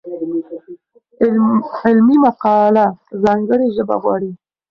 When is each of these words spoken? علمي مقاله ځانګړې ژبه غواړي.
علمي 1.83 2.17
مقاله 2.25 2.85
ځانګړې 3.23 3.67
ژبه 3.75 3.95
غواړي. 4.01 4.31